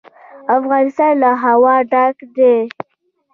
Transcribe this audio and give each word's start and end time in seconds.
افغانستان 0.57 1.13
له 1.23 1.31
هوا 1.43 1.75
ډک 1.91 2.17
دی. 2.35 2.55